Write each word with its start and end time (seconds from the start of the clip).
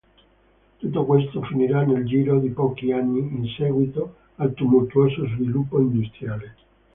Tutto 0.79 1.05
questo 1.05 1.43
finirà 1.43 1.83
nel 1.83 2.07
giro 2.07 2.39
di 2.39 2.49
pochi 2.49 2.91
anni 2.91 3.19
in 3.19 3.45
seguito 3.55 4.15
al 4.37 4.51
tumultuoso 4.55 5.27
sviluppo 5.27 5.79
industriale. 5.79 6.55